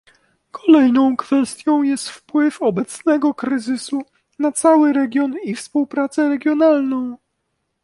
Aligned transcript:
Kolejną 0.51 1.15
kwestią 1.17 1.83
jest 1.83 2.09
wpływ 2.09 2.61
obecnego 2.61 3.33
kryzysu 3.33 4.01
na 4.39 4.51
cały 4.51 4.93
region 4.93 5.35
i 5.43 5.55
współpracę 5.55 6.29
regionalną 6.29 7.17